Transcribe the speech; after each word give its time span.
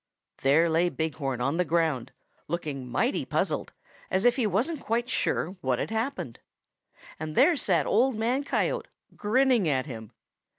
There 0.41 0.67
lay 0.67 0.89
Big 0.89 1.13
Horn 1.17 1.41
on 1.41 1.57
the 1.57 1.63
ground, 1.63 2.11
looking 2.47 2.87
mighty 2.89 3.23
puzzled, 3.23 3.71
as 4.09 4.25
if 4.25 4.35
he 4.35 4.47
wasn't 4.47 4.79
quite 4.81 5.11
sure 5.11 5.49
what 5.61 5.77
had 5.77 5.91
happened. 5.91 6.39
And 7.19 7.35
there 7.35 7.55
sat 7.55 7.85
Old 7.85 8.15
Man 8.15 8.43
Coyote, 8.43 8.87
grinning 9.15 9.69
at 9.69 9.85
him! 9.85 10.11